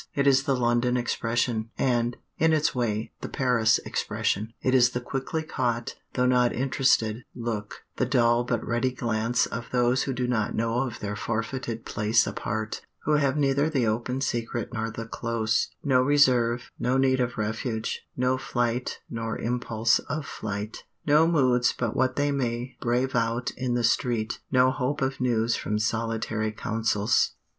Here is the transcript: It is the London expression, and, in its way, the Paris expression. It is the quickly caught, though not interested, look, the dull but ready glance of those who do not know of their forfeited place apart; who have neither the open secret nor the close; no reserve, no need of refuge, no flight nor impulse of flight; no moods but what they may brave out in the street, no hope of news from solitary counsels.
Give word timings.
It 0.15 0.25
is 0.25 0.41
the 0.45 0.55
London 0.55 0.97
expression, 0.97 1.69
and, 1.77 2.17
in 2.39 2.53
its 2.53 2.73
way, 2.73 3.11
the 3.21 3.29
Paris 3.29 3.77
expression. 3.85 4.51
It 4.59 4.73
is 4.73 4.89
the 4.89 4.99
quickly 4.99 5.43
caught, 5.43 5.93
though 6.13 6.25
not 6.25 6.53
interested, 6.53 7.23
look, 7.35 7.83
the 7.97 8.07
dull 8.07 8.43
but 8.43 8.65
ready 8.65 8.91
glance 8.91 9.45
of 9.45 9.67
those 9.71 10.01
who 10.01 10.13
do 10.13 10.27
not 10.27 10.55
know 10.55 10.87
of 10.87 11.01
their 11.01 11.15
forfeited 11.15 11.85
place 11.85 12.25
apart; 12.25 12.81
who 13.03 13.17
have 13.17 13.37
neither 13.37 13.69
the 13.69 13.85
open 13.85 14.21
secret 14.21 14.73
nor 14.73 14.89
the 14.89 15.05
close; 15.05 15.69
no 15.83 16.01
reserve, 16.01 16.71
no 16.79 16.97
need 16.97 17.19
of 17.19 17.37
refuge, 17.37 18.01
no 18.17 18.39
flight 18.39 19.01
nor 19.07 19.37
impulse 19.37 19.99
of 20.09 20.25
flight; 20.25 20.77
no 21.05 21.27
moods 21.27 21.75
but 21.77 21.95
what 21.95 22.15
they 22.15 22.31
may 22.31 22.75
brave 22.81 23.13
out 23.15 23.51
in 23.55 23.75
the 23.75 23.83
street, 23.83 24.39
no 24.51 24.71
hope 24.71 24.99
of 24.99 25.21
news 25.21 25.55
from 25.55 25.77
solitary 25.77 26.51
counsels. 26.51 27.35